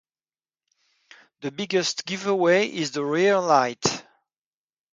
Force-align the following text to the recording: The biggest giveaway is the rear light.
The 1.41 1.51
biggest 1.51 2.07
giveaway 2.07 2.67
is 2.69 2.89
the 2.89 3.05
rear 3.05 3.37
light. 3.37 4.03